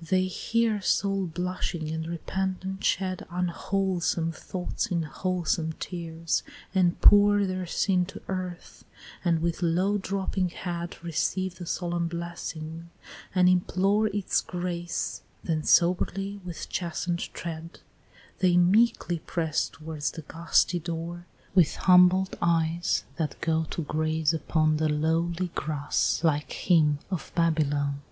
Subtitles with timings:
[0.00, 7.66] They hear, soul blushing, and repentant shed Unwholesome thoughts in wholesome tears, and pour Their
[7.66, 8.84] sin to earth,
[9.24, 12.90] and with low drooping head Receive the solemn blessing,
[13.34, 17.80] and implore Its grace then soberly with chasten'd tread,
[18.38, 21.26] They meekly press towards the gusty door
[21.56, 28.00] With humbled eyes that go to graze upon The lowly grass like him of Babylon.